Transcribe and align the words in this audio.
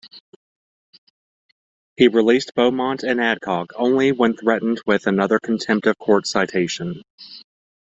He 1.95 2.07
released 2.07 2.55
Beaumont 2.55 3.03
and 3.03 3.21
Adcock 3.21 3.67
only 3.75 4.11
when 4.11 4.35
threatened 4.35 4.81
with 4.87 5.05
another 5.05 5.37
contempt 5.37 5.85
of 5.85 5.95
court 5.99 6.25
citation. 6.25 7.03